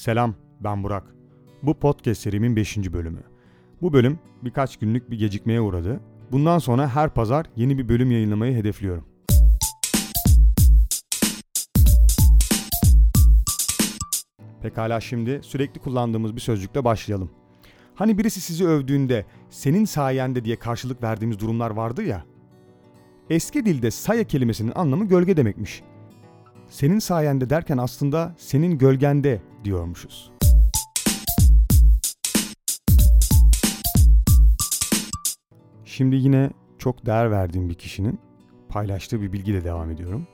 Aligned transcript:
Selam, 0.00 0.34
ben 0.60 0.82
Burak. 0.82 1.14
Bu 1.62 1.74
podcast 1.74 2.20
serimin 2.20 2.56
5. 2.56 2.76
bölümü. 2.92 3.22
Bu 3.82 3.92
bölüm 3.92 4.18
birkaç 4.42 4.76
günlük 4.76 5.10
bir 5.10 5.18
gecikmeye 5.18 5.60
uğradı. 5.60 6.00
Bundan 6.32 6.58
sonra 6.58 6.88
her 6.88 7.10
pazar 7.10 7.46
yeni 7.56 7.78
bir 7.78 7.88
bölüm 7.88 8.10
yayınlamayı 8.10 8.54
hedefliyorum. 8.54 9.04
Pekala 14.62 15.00
şimdi 15.00 15.40
sürekli 15.42 15.80
kullandığımız 15.80 16.36
bir 16.36 16.40
sözcükle 16.40 16.84
başlayalım. 16.84 17.30
Hani 17.94 18.18
birisi 18.18 18.40
sizi 18.40 18.66
övdüğünde 18.66 19.24
senin 19.50 19.84
sayende 19.84 20.44
diye 20.44 20.56
karşılık 20.56 21.02
verdiğimiz 21.02 21.38
durumlar 21.38 21.70
vardı 21.70 22.02
ya. 22.02 22.24
Eski 23.30 23.66
dilde 23.66 23.90
saya 23.90 24.24
kelimesinin 24.24 24.72
anlamı 24.74 25.08
gölge 25.08 25.36
demekmiş. 25.36 25.82
Senin 26.68 26.98
sayende 26.98 27.50
derken 27.50 27.78
aslında 27.78 28.34
senin 28.38 28.78
gölgende 28.78 29.49
diyormuşuz. 29.64 30.32
Şimdi 35.84 36.16
yine 36.16 36.50
çok 36.78 37.06
değer 37.06 37.30
verdiğim 37.30 37.68
bir 37.68 37.74
kişinin 37.74 38.20
paylaştığı 38.68 39.20
bir 39.20 39.32
bilgiyle 39.32 39.64
devam 39.64 39.90
ediyorum. 39.90 40.26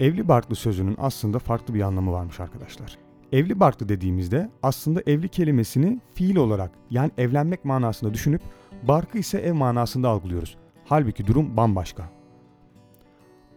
Evli 0.00 0.28
barklı 0.28 0.56
sözünün 0.56 0.96
aslında 0.98 1.38
farklı 1.38 1.74
bir 1.74 1.80
anlamı 1.80 2.12
varmış 2.12 2.40
arkadaşlar. 2.40 2.98
Evli 3.32 3.60
barklı 3.60 3.88
dediğimizde 3.88 4.50
aslında 4.62 5.02
evli 5.06 5.28
kelimesini 5.28 6.00
fiil 6.14 6.36
olarak 6.36 6.70
yani 6.90 7.10
evlenmek 7.18 7.64
manasında 7.64 8.14
düşünüp 8.14 8.42
barkı 8.82 9.18
ise 9.18 9.38
ev 9.38 9.54
manasında 9.54 10.08
algılıyoruz. 10.08 10.56
Halbuki 10.84 11.26
durum 11.26 11.56
bambaşka. 11.56 12.10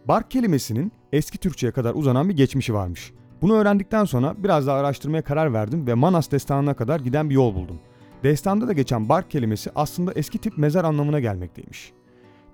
Bark 0.08 0.30
kelimesinin 0.30 0.92
eski 1.12 1.38
Türkçe'ye 1.38 1.72
kadar 1.72 1.94
uzanan 1.94 2.28
bir 2.28 2.36
geçmişi 2.36 2.74
varmış. 2.74 3.12
Bunu 3.42 3.54
öğrendikten 3.54 4.04
sonra 4.04 4.34
biraz 4.38 4.66
daha 4.66 4.78
araştırmaya 4.78 5.22
karar 5.22 5.52
verdim 5.52 5.86
ve 5.86 5.94
Manas 5.94 6.30
destanına 6.30 6.74
kadar 6.74 7.00
giden 7.00 7.30
bir 7.30 7.34
yol 7.34 7.54
buldum. 7.54 7.80
Destanda 8.22 8.68
da 8.68 8.72
geçen 8.72 9.08
bark 9.08 9.30
kelimesi 9.30 9.70
aslında 9.74 10.12
eski 10.12 10.38
tip 10.38 10.58
mezar 10.58 10.84
anlamına 10.84 11.20
gelmekteymiş. 11.20 11.92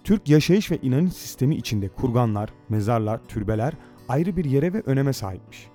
Türk 0.04 0.28
yaşayış 0.28 0.70
ve 0.70 0.78
inanış 0.82 1.12
sistemi 1.12 1.56
içinde 1.56 1.88
kurganlar, 1.88 2.50
mezarlar, 2.68 3.20
türbeler 3.28 3.72
ayrı 4.08 4.36
bir 4.36 4.44
yere 4.44 4.72
ve 4.72 4.82
öneme 4.86 5.12
sahipmiş. 5.12 5.66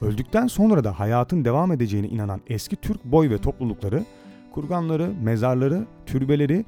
Öldükten 0.00 0.46
sonra 0.46 0.84
da 0.84 0.98
hayatın 0.98 1.44
devam 1.44 1.72
edeceğine 1.72 2.08
inanan 2.08 2.40
eski 2.46 2.76
Türk 2.76 3.04
boy 3.04 3.30
ve 3.30 3.38
toplulukları, 3.38 4.04
kurganları, 4.52 5.12
mezarları, 5.22 5.86
türbeleri 6.06 6.64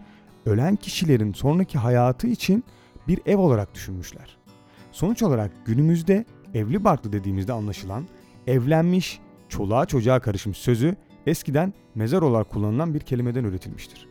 ölen 0.47 0.77
kişilerin 0.77 1.33
sonraki 1.33 1.79
hayatı 1.79 2.27
için 2.27 2.65
bir 3.09 3.21
ev 3.27 3.39
olarak 3.39 3.75
düşünmüşler. 3.75 4.37
Sonuç 4.93 5.23
olarak 5.23 5.51
günümüzde 5.65 6.25
evli 6.55 6.85
barklı 6.85 7.13
dediğimizde 7.13 7.53
anlaşılan 7.53 8.05
evlenmiş, 8.47 9.21
çoluğa 9.49 9.87
çocuğa 9.87 10.21
karışmış 10.21 10.59
sözü 10.59 10.97
eskiden 11.27 11.75
mezar 11.95 12.23
olarak 12.23 12.51
kullanılan 12.51 12.95
bir 12.95 13.01
kelimeden 13.01 13.45
üretilmiştir. 13.45 14.09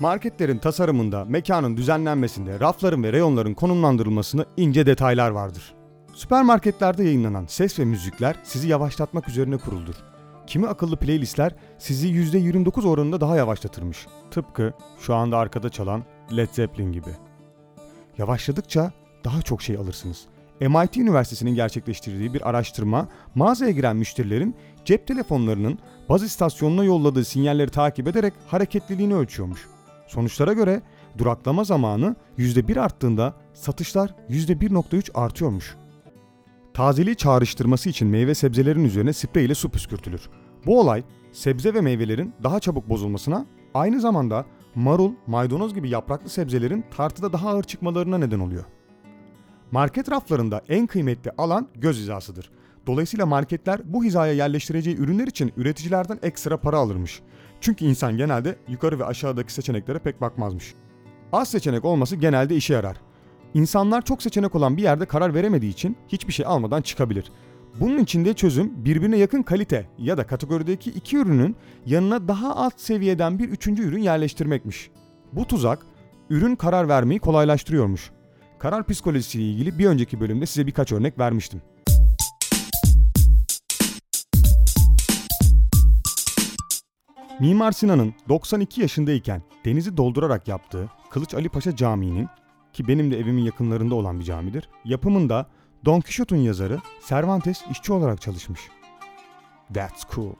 Marketlerin 0.00 0.58
tasarımında, 0.58 1.24
mekanın 1.24 1.76
düzenlenmesinde, 1.76 2.60
rafların 2.60 3.02
ve 3.04 3.12
reyonların 3.12 3.54
konumlandırılmasında 3.54 4.46
ince 4.56 4.86
detaylar 4.86 5.30
vardır. 5.30 5.74
Süpermarketlerde 6.14 7.04
yayınlanan 7.04 7.46
ses 7.46 7.78
ve 7.78 7.84
müzikler 7.84 8.36
sizi 8.42 8.68
yavaşlatmak 8.68 9.28
üzerine 9.28 9.56
kuruldur. 9.56 9.94
Kimi 10.46 10.66
akıllı 10.66 10.96
playlistler 10.96 11.54
sizi 11.78 12.08
%29 12.08 12.88
oranında 12.88 13.20
daha 13.20 13.36
yavaşlatırmış. 13.36 14.06
Tıpkı 14.30 14.72
şu 15.00 15.14
anda 15.14 15.38
arkada 15.38 15.68
çalan 15.68 16.04
Led 16.36 16.48
Zeppelin 16.52 16.92
gibi. 16.92 17.10
Yavaşladıkça 18.18 18.92
daha 19.24 19.42
çok 19.42 19.62
şey 19.62 19.76
alırsınız. 19.76 20.26
MIT 20.60 20.96
Üniversitesi'nin 20.96 21.54
gerçekleştirdiği 21.54 22.34
bir 22.34 22.48
araştırma 22.48 23.08
mağazaya 23.34 23.70
giren 23.70 23.96
müşterilerin 23.96 24.56
cep 24.84 25.06
telefonlarının 25.06 25.78
baz 26.08 26.22
istasyonuna 26.22 26.84
yolladığı 26.84 27.24
sinyalleri 27.24 27.70
takip 27.70 28.08
ederek 28.08 28.32
hareketliliğini 28.46 29.14
ölçüyormuş. 29.14 29.66
Sonuçlara 30.06 30.52
göre 30.52 30.82
duraklama 31.18 31.64
zamanı 31.64 32.16
%1 32.38 32.80
arttığında 32.80 33.34
satışlar 33.54 34.14
%1.3 34.30 35.10
artıyormuş. 35.14 35.76
Tazeliği 36.74 37.16
çağrıştırması 37.16 37.88
için 37.88 38.08
meyve 38.08 38.34
sebzelerin 38.34 38.84
üzerine 38.84 39.12
sprey 39.12 39.44
ile 39.44 39.54
su 39.54 39.68
püskürtülür. 39.70 40.30
Bu 40.66 40.80
olay 40.80 41.02
sebze 41.32 41.74
ve 41.74 41.80
meyvelerin 41.80 42.34
daha 42.42 42.60
çabuk 42.60 42.88
bozulmasına, 42.88 43.46
aynı 43.74 44.00
zamanda 44.00 44.44
marul, 44.78 45.12
maydanoz 45.26 45.74
gibi 45.74 45.90
yapraklı 45.90 46.30
sebzelerin 46.30 46.84
tartıda 46.96 47.32
daha 47.32 47.48
ağır 47.48 47.62
çıkmalarına 47.62 48.18
neden 48.18 48.40
oluyor. 48.40 48.64
Market 49.70 50.10
raflarında 50.10 50.62
en 50.68 50.86
kıymetli 50.86 51.30
alan 51.38 51.68
göz 51.74 51.98
hizasıdır. 51.98 52.50
Dolayısıyla 52.86 53.26
marketler 53.26 53.80
bu 53.84 54.04
hizaya 54.04 54.32
yerleştireceği 54.32 54.96
ürünler 54.96 55.26
için 55.26 55.52
üreticilerden 55.56 56.18
ekstra 56.22 56.56
para 56.56 56.78
alırmış. 56.78 57.20
Çünkü 57.60 57.84
insan 57.84 58.16
genelde 58.16 58.56
yukarı 58.68 58.98
ve 58.98 59.04
aşağıdaki 59.04 59.52
seçeneklere 59.52 59.98
pek 59.98 60.20
bakmazmış. 60.20 60.74
Az 61.32 61.50
seçenek 61.50 61.84
olması 61.84 62.16
genelde 62.16 62.56
işe 62.56 62.74
yarar. 62.74 62.96
İnsanlar 63.54 64.04
çok 64.04 64.22
seçenek 64.22 64.54
olan 64.54 64.76
bir 64.76 64.82
yerde 64.82 65.06
karar 65.06 65.34
veremediği 65.34 65.72
için 65.72 65.96
hiçbir 66.08 66.32
şey 66.32 66.46
almadan 66.46 66.82
çıkabilir. 66.82 67.32
Bunun 67.80 67.98
için 67.98 68.24
de 68.24 68.34
çözüm 68.34 68.84
birbirine 68.84 69.18
yakın 69.18 69.42
kalite 69.42 69.86
ya 69.98 70.16
da 70.18 70.26
kategorideki 70.26 70.90
iki 70.90 71.16
ürünün 71.16 71.56
yanına 71.86 72.28
daha 72.28 72.56
alt 72.56 72.80
seviyeden 72.80 73.38
bir 73.38 73.48
üçüncü 73.48 73.82
ürün 73.82 74.02
yerleştirmekmiş. 74.02 74.90
Bu 75.32 75.44
tuzak 75.44 75.86
ürün 76.30 76.56
karar 76.56 76.88
vermeyi 76.88 77.20
kolaylaştırıyormuş. 77.20 78.10
Karar 78.58 78.86
psikolojisiyle 78.86 79.44
ilgili 79.44 79.78
bir 79.78 79.86
önceki 79.86 80.20
bölümde 80.20 80.46
size 80.46 80.66
birkaç 80.66 80.92
örnek 80.92 81.18
vermiştim. 81.18 81.62
Mimar 87.40 87.72
Sinan'ın 87.72 88.14
92 88.28 88.80
yaşındayken 88.80 89.42
denizi 89.64 89.96
doldurarak 89.96 90.48
yaptığı 90.48 90.88
Kılıç 91.10 91.34
Ali 91.34 91.48
Paşa 91.48 91.76
Camii'nin 91.76 92.28
ki 92.72 92.88
benim 92.88 93.10
de 93.10 93.18
evimin 93.18 93.42
yakınlarında 93.42 93.94
olan 93.94 94.20
bir 94.20 94.24
camidir. 94.24 94.68
Yapımında 94.84 95.46
Don 95.84 96.00
Quixote'un 96.00 96.40
yazarı 96.40 96.80
Cervantes 97.08 97.64
işçi 97.70 97.92
olarak 97.92 98.20
çalışmış. 98.20 98.60
That's 99.74 100.02
cool. 100.14 100.32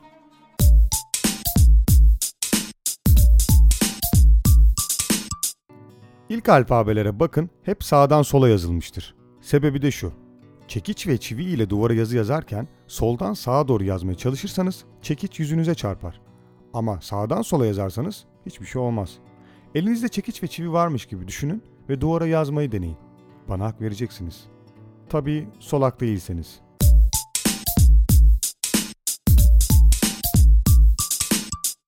İlk 6.28 6.48
alfabelere 6.48 7.20
bakın 7.20 7.50
hep 7.62 7.84
sağdan 7.84 8.22
sola 8.22 8.48
yazılmıştır. 8.48 9.14
Sebebi 9.40 9.82
de 9.82 9.90
şu. 9.90 10.12
Çekiç 10.68 11.06
ve 11.06 11.18
çivi 11.18 11.44
ile 11.44 11.70
duvara 11.70 11.94
yazı 11.94 12.16
yazarken 12.16 12.68
soldan 12.86 13.34
sağa 13.34 13.68
doğru 13.68 13.84
yazmaya 13.84 14.14
çalışırsanız 14.14 14.84
çekiç 15.02 15.40
yüzünüze 15.40 15.74
çarpar. 15.74 16.20
Ama 16.72 17.00
sağdan 17.00 17.42
sola 17.42 17.66
yazarsanız 17.66 18.24
hiçbir 18.46 18.66
şey 18.66 18.82
olmaz. 18.82 19.18
Elinizde 19.74 20.08
çekiç 20.08 20.42
ve 20.42 20.46
çivi 20.46 20.72
varmış 20.72 21.06
gibi 21.06 21.28
düşünün 21.28 21.62
ve 21.88 22.00
duvara 22.00 22.26
yazmayı 22.26 22.72
deneyin. 22.72 22.96
Bana 23.48 23.64
hak 23.64 23.80
vereceksiniz. 23.80 24.48
Tabii 25.08 25.48
solak 25.58 26.00
değilseniz. 26.00 26.60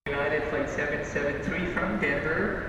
United 0.09 0.43
Flight 0.51 0.79
773 0.79 1.75
from 1.75 2.01
Denver. 2.03 2.63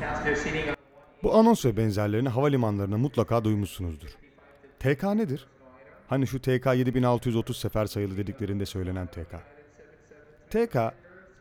Passenger 0.00 0.36
sitting 0.36 0.68
on 0.68 0.74
Bu 1.22 1.34
anons 1.34 1.64
ve 1.64 1.76
benzerlerini 1.76 2.28
havalimanlarına 2.28 2.98
mutlaka 2.98 3.44
duymuşsunuzdur. 3.44 4.08
TK 4.78 5.02
nedir? 5.02 5.46
Hani 6.08 6.26
şu 6.26 6.42
TK 6.42 6.66
7630 6.66 7.56
sefer 7.56 7.86
sayılı 7.86 8.16
dediklerinde 8.16 8.66
söylenen 8.66 9.06
TK. 9.06 9.34
TK, 10.50 10.76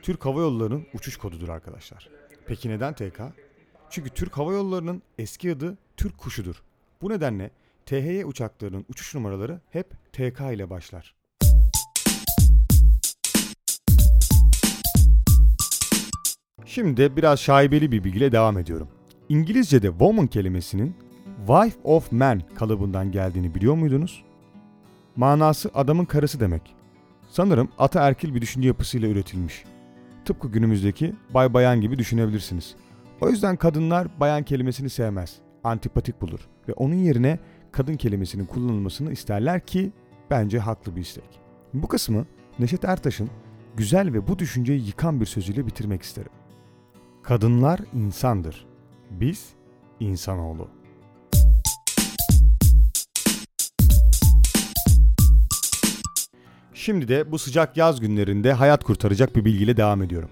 Türk 0.02 0.26
Hava 0.26 0.40
Yolları'nın 0.40 0.88
uçuş 0.94 1.18
kodudur 1.18 1.50
arkadaşlar. 1.50 2.10
Peki 2.46 2.70
neden 2.70 2.94
TK? 2.94 3.22
Çünkü 3.90 4.10
Türk 4.10 4.38
Hava 4.38 4.54
Yolları'nın 4.54 5.02
eski 5.18 5.52
adı 5.52 5.78
Türk 5.98 6.18
Kuşu'dur. 6.18 6.64
Bu 7.02 7.10
nedenle 7.10 7.52
THY 7.88 8.24
uçaklarının 8.24 8.86
uçuş 8.90 9.16
numaraları 9.16 9.62
hep 9.70 9.90
TK 10.14 10.42
ile 10.54 10.70
başlar. 10.70 11.16
Şimdi 16.66 17.18
biraz 17.18 17.40
şaibeli 17.40 17.92
bir 17.92 18.04
bilgiyle 18.04 18.32
devam 18.32 18.58
ediyorum. 18.58 18.88
İngilizce'de 19.30 19.88
woman 19.88 20.28
kelimesinin 20.28 20.96
wife 21.48 21.80
of 21.84 22.12
man 22.12 22.42
kalıbından 22.56 23.12
geldiğini 23.12 23.56
biliyor 23.56 23.76
muydunuz? 23.76 24.24
Manası 25.16 25.70
adamın 25.74 26.06
karısı 26.06 26.40
demek. 26.40 26.76
Sanırım 27.30 27.70
ataerkil 27.78 28.36
bir 28.36 28.42
düşünce 28.42 28.68
yapısıyla 28.68 29.10
üretilmiş. 29.10 29.64
Tıpkı 30.26 30.52
günümüzdeki 30.52 31.14
bay 31.34 31.54
bayan 31.54 31.82
gibi 31.82 31.98
düşünebilirsiniz. 32.00 32.76
O 33.22 33.30
yüzden 33.30 33.56
kadınlar 33.56 34.08
bayan 34.20 34.44
kelimesini 34.44 34.90
sevmez, 34.90 35.36
antipatik 35.64 36.22
bulur 36.22 36.40
ve 36.68 36.74
onun 36.74 36.96
yerine 36.96 37.40
kadın 37.78 37.98
kelimesinin 37.98 38.46
kullanılmasını 38.46 39.12
isterler 39.12 39.66
ki 39.66 39.92
bence 40.30 40.60
haklı 40.60 40.96
bir 40.96 41.02
istek. 41.02 41.40
Bu 41.74 41.88
kısmı 41.88 42.26
Neşet 42.60 42.86
Ertaş'ın 42.86 43.30
güzel 43.76 44.14
ve 44.14 44.28
bu 44.28 44.40
düşünceyi 44.40 44.88
yıkan 44.88 45.22
bir 45.22 45.26
sözüyle 45.26 45.68
bitirmek 45.68 46.02
isterim. 46.02 46.32
Kadınlar 47.24 47.80
insandır. 47.94 48.66
Biz 49.12 49.50
insanoğlu. 50.00 50.68
Şimdi 56.74 57.08
de 57.08 57.32
bu 57.32 57.40
sıcak 57.40 57.78
yaz 57.78 58.00
günlerinde 58.00 58.54
hayat 58.54 58.84
kurtaracak 58.84 59.36
bir 59.36 59.46
bilgiyle 59.46 59.78
devam 59.78 60.04
ediyorum. 60.04 60.30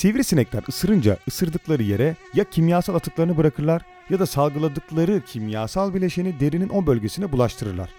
Sivrisinekler 0.00 0.62
ısırınca 0.68 1.16
ısırdıkları 1.28 1.82
yere 1.82 2.16
ya 2.34 2.44
kimyasal 2.44 2.94
atıklarını 2.94 3.36
bırakırlar 3.36 3.82
ya 4.10 4.18
da 4.18 4.26
salgıladıkları 4.26 5.20
kimyasal 5.26 5.94
bileşeni 5.94 6.40
derinin 6.40 6.68
o 6.68 6.86
bölgesine 6.86 7.32
bulaştırırlar. 7.32 7.90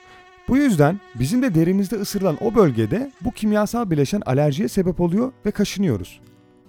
Bu 0.47 0.57
yüzden 0.57 0.99
bizim 1.15 1.41
de 1.41 1.55
derimizde 1.55 1.95
ısırılan 1.95 2.37
o 2.41 2.55
bölgede 2.55 3.11
bu 3.21 3.31
kimyasal 3.31 3.89
bileşen 3.89 4.21
alerjiye 4.25 4.67
sebep 4.67 5.01
oluyor 5.01 5.31
ve 5.45 5.51
kaşınıyoruz. 5.51 6.19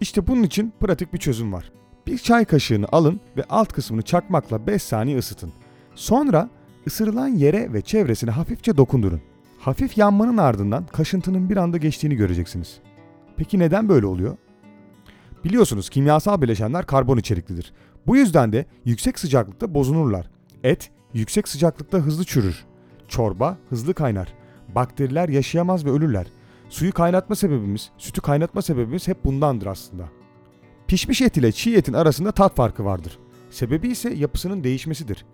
İşte 0.01 0.27
bunun 0.27 0.43
için 0.43 0.73
pratik 0.81 1.13
bir 1.13 1.19
çözüm 1.19 1.53
var. 1.53 1.73
Bir 2.07 2.19
çay 2.19 2.45
kaşığını 2.45 2.87
alın 2.93 3.21
ve 3.37 3.45
alt 3.51 3.73
kısmını 3.73 4.03
çakmakla 4.03 4.67
5 4.67 4.83
saniye 4.83 5.19
ısıtın. 5.19 5.53
Sonra 5.95 6.49
ısırılan 6.87 7.29
yere 7.29 7.73
ve 7.73 7.83
çevresine 7.83 8.31
hafifçe 8.31 8.77
dokundurun. 8.77 9.21
Hafif 9.59 9.99
yanmanın 9.99 10.37
ardından 10.37 10.87
kaşıntının 10.87 11.51
bir 11.51 11.57
anda 11.57 11.77
geçtiğini 11.77 12.15
göreceksiniz. 12.17 12.81
Peki 13.37 13.59
neden 13.59 13.89
böyle 13.89 14.07
oluyor? 14.07 14.37
Biliyorsunuz 15.45 15.89
kimyasal 15.89 16.43
bileşenler 16.43 16.87
karbon 16.87 17.17
içeriklidir. 17.17 17.73
Bu 18.07 18.17
yüzden 18.17 18.53
de 18.53 18.67
yüksek 18.85 19.19
sıcaklıkta 19.19 19.75
bozulurlar. 19.75 20.31
Et 20.65 20.91
yüksek 21.15 21.49
sıcaklıkta 21.49 21.99
hızlı 21.99 22.25
çürür. 22.25 22.65
Çorba 23.09 23.57
hızlı 23.69 23.95
kaynar. 23.95 24.35
Bakteriler 24.75 25.29
yaşayamaz 25.29 25.85
ve 25.85 25.91
ölürler. 25.91 26.27
Suyu 26.69 26.93
kaynatma 26.93 27.37
sebebimiz, 27.37 27.91
sütü 27.99 28.21
kaynatma 28.21 28.63
sebebimiz 28.63 29.09
hep 29.09 29.25
bundandır 29.25 29.67
aslında. 29.67 30.09
Pişmiş 30.87 31.23
et 31.23 31.37
ile 31.37 31.53
çiğ 31.53 31.77
etin 31.77 31.93
arasında 31.93 32.33
tat 32.33 32.57
farkı 32.57 32.85
vardır. 32.85 33.19
Sebebi 33.51 33.89
ise 33.89 34.15
yapısının 34.15 34.65
değişmesidir. 34.65 35.25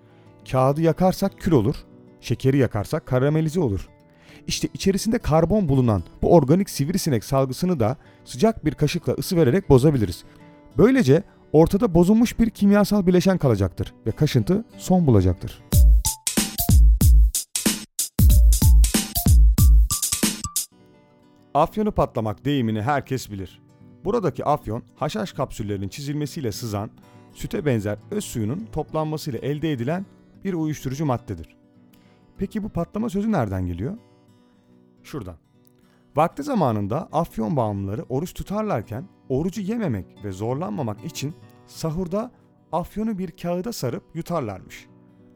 Kağıdı 0.51 0.83
yakarsak 0.83 1.39
kül 1.39 1.53
olur, 1.53 1.75
şekeri 2.21 2.57
yakarsak 2.59 3.07
karamelize 3.07 3.61
olur. 3.61 3.89
İşte 4.47 4.69
içerisinde 4.75 5.19
karbon 5.19 5.69
bulunan 5.69 6.03
bu 6.23 6.35
organik 6.35 6.71
sivrisinek 6.71 7.25
salgısını 7.25 7.81
da 7.81 7.97
sıcak 8.29 8.65
bir 8.65 8.75
kaşıkla 8.75 9.13
ısı 9.13 9.37
vererek 9.37 9.69
bozabiliriz. 9.69 10.25
Böylece 10.79 11.23
ortada 11.53 11.95
bozulmuş 11.95 12.39
bir 12.39 12.51
kimyasal 12.51 13.07
bileşen 13.07 13.39
kalacaktır 13.39 13.95
ve 14.07 14.11
kaşıntı 14.11 14.65
son 14.79 15.07
bulacaktır. 15.07 15.63
Afyonu 21.55 21.93
patlamak 21.93 22.45
deyimini 22.45 22.83
herkes 22.83 23.31
bilir. 23.31 23.63
Buradaki 24.05 24.45
afyon 24.45 24.83
haşhaş 24.97 25.33
kapsüllerinin 25.33 25.89
çizilmesiyle 25.89 26.53
sızan, 26.53 26.91
süte 27.33 27.67
benzer 27.67 27.99
öz 28.11 28.25
suyunun 28.25 28.69
toplanmasıyla 28.73 29.39
elde 29.39 29.73
edilen 29.73 30.07
bir 30.45 30.55
uyuşturucu 30.55 31.07
maddedir. 31.07 31.57
Peki 32.39 32.63
bu 32.63 32.69
patlama 32.69 33.11
sözü 33.11 33.33
nereden 33.33 33.67
geliyor? 33.67 33.99
Şuradan. 35.03 35.37
Vakti 36.17 36.43
zamanında 36.43 37.09
afyon 37.13 37.57
bağımlıları 37.57 38.03
oruç 38.03 38.35
tutarlarken 38.35 39.09
orucu 39.29 39.61
yememek 39.61 40.25
ve 40.25 40.33
zorlanmamak 40.33 41.05
için 41.05 41.35
sahurda 41.67 42.31
afyonu 42.73 43.19
bir 43.19 43.31
kağıda 43.31 43.73
sarıp 43.73 44.05
yutarlarmış. 44.15 44.87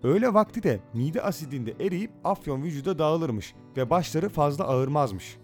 Öyle 0.02 0.34
vakti 0.34 0.62
de 0.62 0.80
mide 0.94 1.22
asidinde 1.22 1.74
eriyip 1.80 2.10
afyon 2.24 2.62
vücuda 2.62 2.98
dağılırmış 2.98 3.54
ve 3.76 3.90
başları 3.90 4.28
fazla 4.28 4.64
ağırmazmış. 4.64 5.38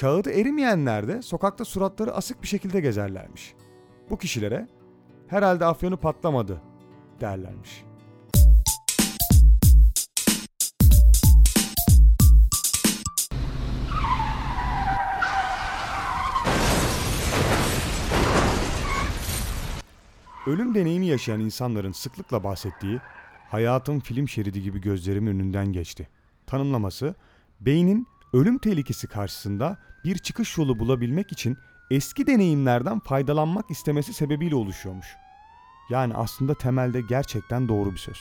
Kağıdı 0.00 0.30
erimeyenler 0.30 1.08
de 1.08 1.22
sokakta 1.22 1.64
suratları 1.64 2.14
asık 2.14 2.42
bir 2.42 2.48
şekilde 2.48 2.80
gezerlermiş. 2.80 3.54
Bu 4.10 4.18
kişilere 4.18 4.68
herhalde 5.28 5.64
afyonu 5.64 5.96
patlamadı 5.96 6.62
derlermiş. 7.20 7.84
Ölüm 20.46 20.74
deneyimi 20.74 21.06
yaşayan 21.06 21.40
insanların 21.40 21.92
sıklıkla 21.92 22.44
bahsettiği 22.44 23.00
hayatın 23.48 24.00
film 24.00 24.28
şeridi 24.28 24.62
gibi 24.62 24.80
gözlerimin 24.80 25.30
önünden 25.30 25.72
geçti. 25.72 26.08
Tanımlaması 26.46 27.14
beynin 27.60 28.06
ölüm 28.32 28.58
tehlikesi 28.58 29.06
karşısında 29.06 29.78
bir 30.04 30.18
çıkış 30.18 30.58
yolu 30.58 30.78
bulabilmek 30.78 31.32
için 31.32 31.56
eski 31.90 32.26
deneyimlerden 32.26 33.00
faydalanmak 33.00 33.70
istemesi 33.70 34.12
sebebiyle 34.12 34.54
oluşuyormuş. 34.54 35.06
Yani 35.90 36.14
aslında 36.14 36.54
temelde 36.54 37.00
gerçekten 37.00 37.68
doğru 37.68 37.92
bir 37.92 37.98
söz. 37.98 38.18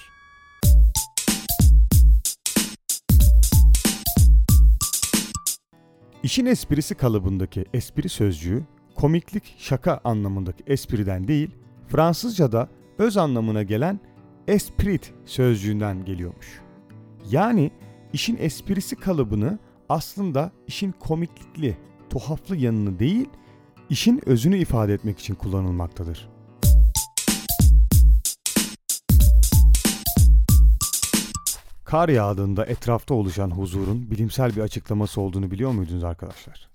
İşin 6.24 6.46
esprisi 6.46 6.96
kalıbındaki 6.96 7.66
espri 7.74 8.10
sözcüğü 8.10 8.64
komiklik 8.96 9.56
şaka 9.58 10.02
anlamındaki 10.04 10.64
espriden 10.68 11.28
değil, 11.28 11.52
Fransızca'da 11.90 12.70
öz 12.98 13.18
anlamına 13.18 13.64
gelen 13.64 14.00
esprit 14.48 15.14
sözcüğünden 15.26 16.06
geliyormuş. 16.06 16.62
Yani 17.30 17.72
işin 18.14 18.38
esprisi 18.40 18.96
kalıbını 18.96 19.60
aslında 19.90 20.52
işin 20.68 20.92
komiklikli, 20.92 21.78
tuhaflı 22.10 22.58
yanını 22.58 23.00
değil, 23.00 23.30
işin 23.90 24.22
özünü 24.26 24.58
ifade 24.58 24.94
etmek 24.94 25.20
için 25.20 25.36
kullanılmaktadır. 25.36 26.30
Kar 31.86 32.10
yağdığında 32.10 32.66
etrafta 32.66 33.14
oluşan 33.14 33.52
huzurun 33.52 34.12
bilimsel 34.12 34.56
bir 34.56 34.62
açıklaması 34.62 35.22
olduğunu 35.22 35.52
biliyor 35.52 35.72
muydunuz 35.72 36.04
arkadaşlar? 36.04 36.70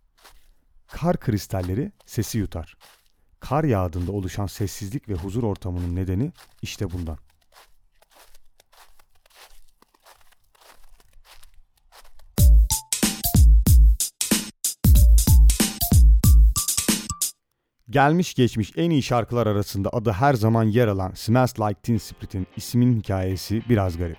Kar 0.87 1.17
kristalleri 1.17 1.93
sesi 2.07 2.39
yutar. 2.39 2.77
Kar 3.49 3.65
yağdığında 3.65 4.13
oluşan 4.13 4.47
sessizlik 4.47 5.09
ve 5.09 5.15
huzur 5.15 5.43
ortamının 5.43 5.97
nedeni 5.97 6.33
işte 6.63 6.93
bundan. 6.93 7.19
Gelmiş 17.91 18.35
geçmiş 18.35 18.73
en 18.77 18.91
iyi 18.91 19.03
şarkılar 19.03 19.47
arasında 19.47 19.91
adı 19.93 20.13
her 20.13 20.35
zaman 20.35 20.65
yer 20.65 20.89
alan 20.89 21.13
Smells 21.15 21.61
Like 21.61 21.81
Teen 21.81 21.99
Spirit'in 21.99 22.47
isminin 22.57 23.01
hikayesi 23.01 23.63
biraz 23.69 23.99
garip. 23.99 24.19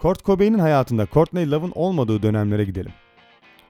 Kurt 0.00 0.24
Cobain'in 0.24 0.58
hayatında 0.58 1.06
Courtney 1.06 1.50
Love'ın 1.50 1.72
olmadığı 1.74 2.22
dönemlere 2.22 2.64
gidelim. 2.64 2.92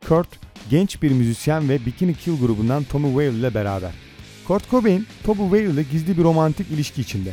Kurt, 0.08 0.28
genç 0.70 1.02
bir 1.02 1.10
müzisyen 1.10 1.68
ve 1.68 1.86
Bikini 1.86 2.14
Kill 2.14 2.40
grubundan 2.40 2.84
Tommy 2.84 3.08
Whale 3.08 3.38
ile 3.38 3.54
beraber. 3.54 4.07
Kurt 4.48 4.70
Cobain, 4.70 5.06
Tommy 5.24 5.42
Whale 5.42 5.70
ile 5.70 5.82
gizli 5.82 6.18
bir 6.18 6.24
romantik 6.24 6.70
ilişki 6.70 7.00
içinde. 7.00 7.32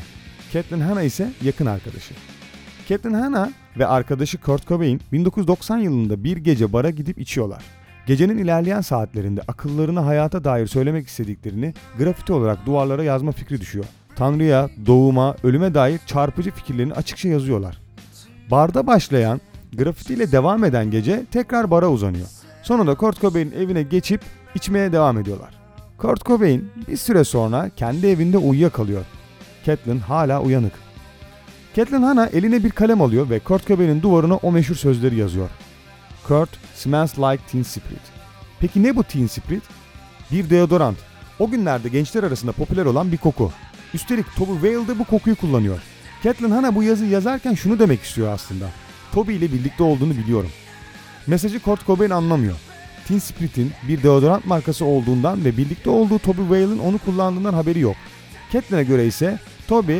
Caitlin 0.54 0.80
Hanna 0.80 1.02
ise 1.02 1.32
yakın 1.44 1.66
arkadaşı. 1.66 2.14
Caitlin 2.88 3.14
Hanna 3.14 3.52
ve 3.78 3.88
arkadaşı 3.88 4.42
Kurt 4.42 4.68
Cobain 4.68 5.02
1990 5.12 5.78
yılında 5.78 6.24
bir 6.24 6.38
gece 6.38 6.74
bara 6.74 6.90
gidip 6.90 7.20
içiyorlar. 7.20 7.64
Gecenin 8.06 8.38
ilerleyen 8.38 8.82
saatlerinde 8.82 9.42
akıllarına 9.48 10.06
hayata 10.06 10.44
dair 10.44 10.68
söylemek 10.68 11.08
istediklerini 11.08 11.74
grafiti 11.98 12.34
olarak 12.34 12.66
duvarlara 12.66 13.04
yazma 13.04 13.32
fikri 13.32 13.62
düşüyor. 13.62 13.86
Tanrı'ya, 14.16 14.70
doğuma, 14.86 15.36
ölüme 15.44 15.74
dair 15.74 16.00
çarpıcı 16.06 16.52
fikirlerini 16.52 16.94
açıkça 16.94 17.30
yazıyorlar. 17.30 17.82
Barda 18.52 18.88
başlayan, 18.88 19.42
grafitiyle 19.74 20.32
devam 20.32 20.64
eden 20.64 20.92
gece 20.92 21.26
tekrar 21.32 21.72
bara 21.72 21.90
uzanıyor. 21.90 22.28
Sonunda 22.64 22.96
Kurt 22.96 23.22
Cobain'in 23.22 23.52
evine 23.52 23.84
geçip 23.84 24.22
içmeye 24.56 24.92
devam 24.92 25.18
ediyorlar. 25.18 25.65
Kurt 25.98 26.26
Cobain 26.26 26.72
bir 26.88 26.98
süre 26.98 27.24
sonra 27.24 27.70
kendi 27.78 28.08
evinde 28.08 28.38
uyuyakalıyor. 28.38 29.06
Caitlin 29.66 30.00
hala 30.00 30.42
uyanık. 30.42 30.74
Caitlin 31.76 32.02
Hanna 32.02 32.26
eline 32.26 32.64
bir 32.64 32.72
kalem 32.72 33.02
alıyor 33.02 33.30
ve 33.30 33.40
Kurt 33.40 33.68
Cobain'in 33.68 34.02
duvarına 34.02 34.36
o 34.36 34.52
meşhur 34.52 34.76
sözleri 34.76 35.16
yazıyor. 35.16 35.50
Kurt 36.28 36.50
smells 36.76 37.20
like 37.20 37.44
teen 37.52 37.64
spirit. 37.64 38.02
Peki 38.60 38.84
ne 38.84 38.96
bu 38.96 39.04
teen 39.04 39.28
spirit? 39.28 39.64
Bir 40.32 40.50
deodorant. 40.50 40.98
O 41.40 41.50
günlerde 41.50 41.90
gençler 41.90 42.24
arasında 42.24 42.52
popüler 42.52 42.86
olan 42.86 43.12
bir 43.12 43.18
koku. 43.18 43.52
Üstelik 43.94 44.26
Toby 44.36 44.54
Whale 44.54 44.88
de 44.88 45.00
bu 45.00 45.04
kokuyu 45.04 45.36
kullanıyor. 45.36 45.80
Caitlin 46.24 46.52
Hanna 46.52 46.76
bu 46.76 46.84
yazıyı 46.84 47.12
yazarken 47.12 47.54
şunu 47.54 47.80
demek 47.80 48.02
istiyor 48.02 48.34
aslında. 48.34 48.66
Toby 49.12 49.36
ile 49.36 49.52
birlikte 49.52 49.84
olduğunu 49.84 50.18
biliyorum. 50.18 50.50
Mesajı 51.28 51.60
Kurt 51.60 51.86
Cobain 51.86 52.10
anlamıyor. 52.10 52.56
Teen 53.08 53.20
Spirit'in 53.20 53.72
bir 53.88 54.04
deodorant 54.04 54.46
markası 54.46 54.86
olduğundan 54.86 55.46
ve 55.46 55.58
birlikte 55.58 55.90
olduğu 55.90 56.20
Toby 56.20 56.42
Whale'ın 56.42 56.80
onu 56.80 56.98
kullandığından 56.98 57.54
haberi 57.54 57.80
yok. 57.80 57.96
Caitlin'e 58.54 58.84
göre 58.84 59.08
ise 59.08 59.40
Toby, 59.68 60.00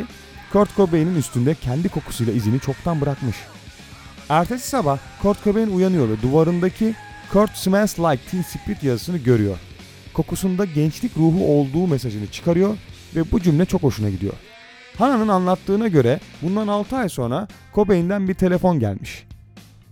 Kurt 0.52 0.76
Cobain'in 0.76 1.14
üstünde 1.14 1.54
kendi 1.54 1.88
kokusuyla 1.88 2.32
izini 2.32 2.60
çoktan 2.60 3.00
bırakmış. 3.00 3.36
Ertesi 4.28 4.68
sabah 4.68 4.98
Kurt 5.22 5.44
Cobain 5.44 5.70
uyanıyor 5.70 6.08
ve 6.08 6.22
duvarındaki 6.22 6.94
Kurt 7.32 7.56
Smells 7.56 7.98
Like 7.98 8.22
Teen 8.30 8.42
Spirit 8.42 8.82
yazısını 8.82 9.18
görüyor. 9.18 9.58
Kokusunda 10.14 10.64
gençlik 10.64 11.16
ruhu 11.16 11.58
olduğu 11.58 11.86
mesajını 11.86 12.26
çıkarıyor 12.26 12.76
ve 13.16 13.32
bu 13.32 13.40
cümle 13.40 13.64
çok 13.64 13.82
hoşuna 13.82 14.10
gidiyor. 14.10 14.34
Hana'nın 14.98 15.28
anlattığına 15.28 15.88
göre 15.88 16.20
bundan 16.42 16.68
6 16.68 16.96
ay 16.96 17.08
sonra 17.08 17.48
Cobain'den 17.74 18.28
bir 18.28 18.34
telefon 18.34 18.80
gelmiş. 18.80 19.24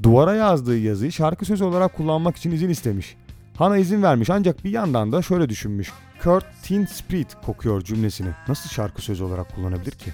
Duvara 0.03 0.35
yazdığı 0.35 0.79
yazıyı 0.79 1.13
şarkı 1.13 1.45
sözü 1.45 1.65
olarak 1.65 1.97
kullanmak 1.97 2.37
için 2.37 2.51
izin 2.51 2.69
istemiş. 2.69 3.17
Hana 3.57 3.77
izin 3.77 4.03
vermiş 4.03 4.31
ancak 4.31 4.65
bir 4.65 4.71
yandan 4.71 5.13
da 5.13 5.23
şöyle 5.23 5.49
düşünmüş. 5.49 5.93
Kurt 6.23 6.47
Teen 6.63 6.85
Spirit 6.85 7.37
kokuyor 7.47 7.83
cümlesini 7.83 8.29
nasıl 8.49 8.71
şarkı 8.71 9.03
sözü 9.03 9.25
olarak 9.25 9.55
kullanabilir 9.55 9.93
ki? 9.93 10.11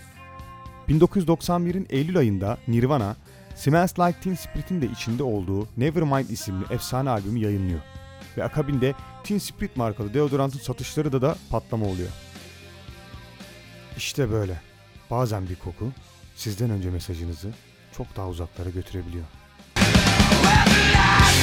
1991'in 0.89 1.87
Eylül 1.91 2.19
ayında 2.19 2.59
Nirvana, 2.69 3.17
Smells 3.55 3.99
Like 3.99 4.21
Teen 4.21 4.35
Spirit'in 4.35 4.83
de 4.83 4.87
içinde 4.87 5.23
olduğu 5.23 5.69
Nevermind 5.77 6.29
isimli 6.29 6.65
efsane 6.71 7.11
albümü 7.11 7.39
yayınlıyor. 7.39 7.81
Ve 8.37 8.45
akabinde 8.45 8.95
Teen 9.25 9.39
Spirit 9.39 9.77
markalı 9.77 10.15
deodorantın 10.15 10.59
satışları 10.59 11.13
da 11.13 11.23
da 11.23 11.37
patlama 11.51 11.87
oluyor. 11.87 12.11
İşte 13.97 14.31
böyle. 14.31 14.61
Bazen 15.11 15.49
bir 15.49 15.57
koku 15.57 15.93
sizden 16.37 16.71
önce 16.71 16.91
mesajınızı 16.91 17.49
çok 17.97 18.17
daha 18.17 18.29
uzaklara 18.29 18.71
götürebiliyor. 18.71 19.25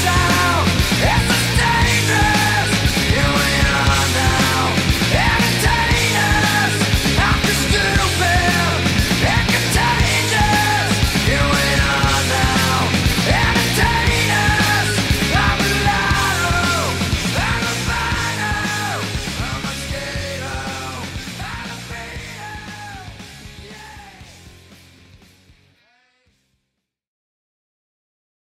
down. 0.03 0.65
It's 0.99 1.29
a 1.37 1.41
dangerous. 1.61 2.69
You 3.13 3.25
ain't 3.25 3.69
on 3.73 4.26